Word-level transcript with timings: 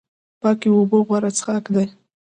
پاکې 0.41 0.67
اوبه 0.75 0.97
غوره 1.07 1.29
څښاک 1.37 1.65
دی 1.73 1.85